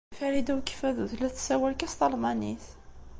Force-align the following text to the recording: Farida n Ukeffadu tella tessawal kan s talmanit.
Farida 0.17 0.53
n 0.53 0.57
Ukeffadu 0.61 1.03
tella 1.11 1.29
tessawal 1.35 1.73
kan 1.75 1.89
s 1.91 1.95
talmanit. 1.99 2.65